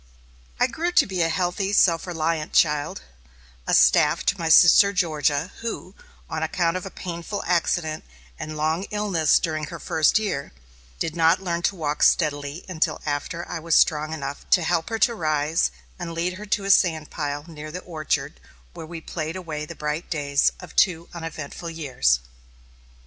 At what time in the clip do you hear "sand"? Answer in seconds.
16.71-17.11